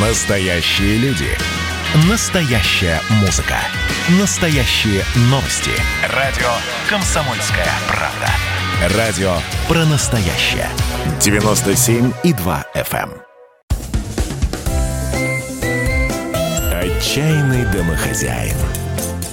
[0.00, 1.26] Настоящие люди.
[2.08, 3.56] Настоящая музыка.
[4.20, 5.72] Настоящие новости.
[6.14, 6.46] Радио
[6.88, 8.96] «Комсомольская правда».
[8.96, 9.32] Радио
[9.66, 10.68] про настоящее.
[11.18, 13.10] 97,2 FM.
[13.10, 13.12] эм.
[16.72, 18.56] Отчаянный домохозяин.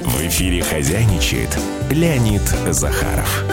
[0.01, 1.55] В эфире хозяйничает
[1.91, 2.41] Леонид
[2.71, 3.43] Захаров.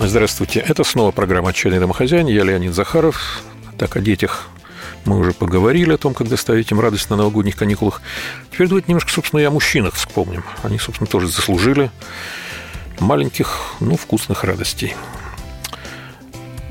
[0.00, 0.58] Здравствуйте.
[0.58, 2.26] Это снова программа «Отчаянный домохозяин».
[2.26, 3.40] Я Леонид Захаров.
[3.78, 4.48] Так, о детях
[5.04, 8.00] мы уже поговорили о том, как доставить им радость на новогодних каникулах.
[8.50, 10.44] Теперь давайте немножко, собственно, и о мужчинах вспомним.
[10.62, 11.90] Они, собственно, тоже заслужили
[13.00, 14.94] маленьких, но вкусных радостей.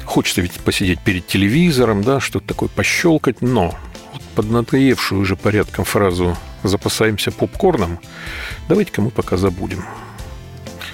[0.05, 3.75] Хочется ведь посидеть перед телевизором, да, что-то такое пощелкать, но
[4.11, 7.99] вот поднадоевшую уже порядком фразу «запасаемся попкорном»
[8.67, 9.83] давайте-ка мы пока забудем.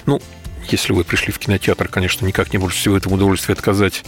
[0.06, 0.22] Ну,
[0.70, 4.04] если вы пришли в кинотеатр, конечно, никак не можете в этом удовольствии отказать.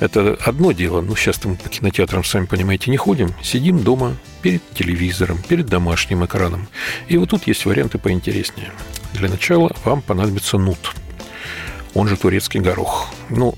[0.00, 3.32] Это одно дело, но сейчас мы по кинотеатрам, сами понимаете, не ходим.
[3.42, 6.68] Сидим дома перед телевизором, перед домашним экраном.
[7.08, 8.72] И вот тут есть варианты поинтереснее.
[9.12, 10.94] Для начала вам понадобится нут.
[11.94, 13.08] Он же турецкий горох.
[13.30, 13.54] Ну,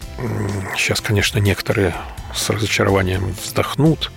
[0.76, 1.94] сейчас, конечно, некоторые
[2.34, 4.12] с разочарованием вздохнут.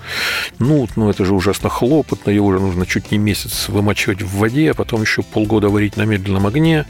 [0.59, 4.72] Ну, ну, это же ужасно хлопотно, его уже нужно чуть не месяц вымачивать в воде,
[4.72, 6.85] а потом еще полгода варить на медленном огне.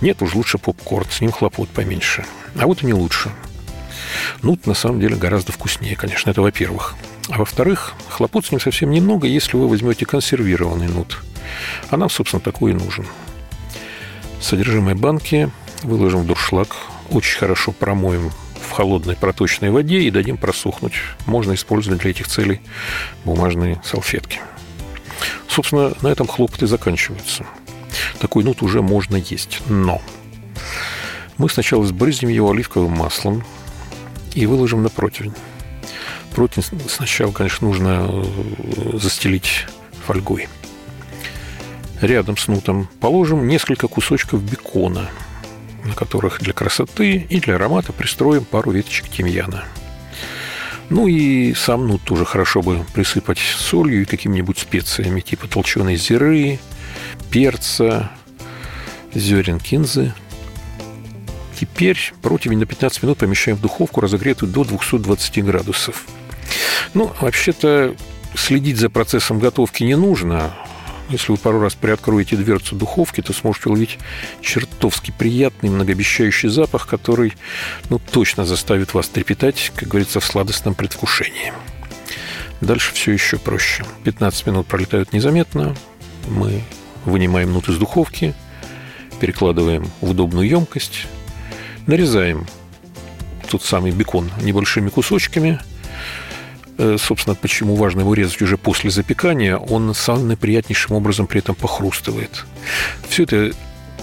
[0.00, 2.24] Нет, уж лучше попкорн, с ним хлопот поменьше.
[2.58, 3.30] А вот и не лучше.
[4.42, 6.94] Нут на самом деле гораздо вкуснее, конечно, это во-первых.
[7.28, 11.22] А во-вторых, хлопот с ним совсем немного, если вы возьмете консервированный нут.
[11.90, 13.06] А нам, собственно, такой и нужен.
[14.40, 15.50] Содержимое банки
[15.82, 16.76] выложим в дуршлаг,
[17.10, 20.94] очень хорошо промоем в холодной проточной воде и дадим просохнуть.
[21.26, 22.60] Можно использовать для этих целей
[23.24, 24.40] бумажные салфетки.
[25.48, 27.46] Собственно, на этом хлопоты заканчиваются.
[28.20, 29.60] Такой нут уже можно есть.
[29.68, 30.02] Но
[31.38, 33.44] мы сначала сбрызнем его оливковым маслом
[34.36, 35.34] и выложим на противень.
[36.32, 39.66] Противень сначала, конечно, нужно э, застелить
[40.06, 40.48] фольгой.
[42.00, 45.10] Рядом с нутом положим несколько кусочков бекона–
[45.86, 49.64] на которых для красоты и для аромата пристроим пару веточек тимьяна.
[50.88, 56.60] Ну и сам нут тоже хорошо бы присыпать солью и какими-нибудь специями, типа толченой зиры,
[57.30, 58.10] перца,
[59.14, 60.14] зерен кинзы.
[61.58, 66.04] Теперь противень на 15 минут помещаем в духовку, разогретую до 220 градусов.
[66.92, 67.94] Ну, вообще-то
[68.34, 70.52] следить за процессом готовки не нужно.
[71.08, 73.98] Если вы пару раз приоткроете дверцу духовки, то сможете уловить
[74.42, 77.32] чертовски приятный, многообещающий запах, который
[77.88, 81.52] ну, точно заставит вас трепетать, как говорится, в сладостном предвкушении.
[82.60, 83.84] Дальше все еще проще.
[84.04, 85.74] 15 минут пролетают незаметно.
[86.28, 86.62] Мы
[87.04, 88.34] вынимаем нут из духовки,
[89.20, 91.06] перекладываем в удобную емкость,
[91.86, 92.46] нарезаем
[93.50, 95.60] тот самый бекон небольшими кусочками–
[96.78, 101.54] Э, собственно, почему важно его резать уже после запекания, он самым приятнейшим образом при этом
[101.54, 102.44] похрустывает.
[103.08, 103.52] Все это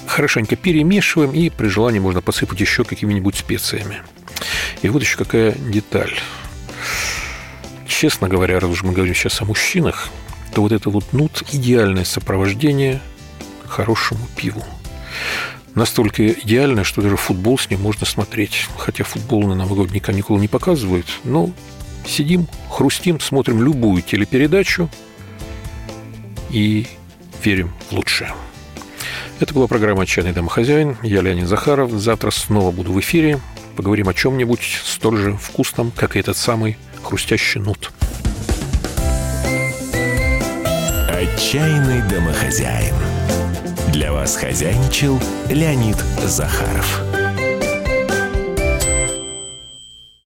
[0.07, 4.01] хорошенько перемешиваем, и при желании можно посыпать еще какими-нибудь специями.
[4.81, 6.13] И вот еще какая деталь.
[7.87, 10.09] Честно говоря, раз уж мы говорим сейчас о мужчинах,
[10.53, 13.01] то вот это вот нут– идеальное сопровождение
[13.67, 14.63] хорошему пиву.
[15.75, 18.67] Настолько идеальное, что даже футбол с ним можно смотреть.
[18.77, 21.49] Хотя футбол на новогодние каникулы не показывают, но
[22.05, 24.89] сидим, хрустим, смотрим любую телепередачу
[26.51, 26.85] и
[27.43, 28.33] верим в лучшее.
[29.39, 30.97] Это была программа «Отчаянный домохозяин».
[31.01, 31.91] Я Леонид Захаров.
[31.91, 33.39] Завтра снова буду в эфире.
[33.75, 37.91] Поговорим о чем-нибудь столь же вкусном, как и этот самый хрустящий нут.
[41.23, 42.93] «Отчаянный домохозяин».
[43.93, 45.95] Для вас хозяйничал Леонид
[46.25, 47.22] Захаров.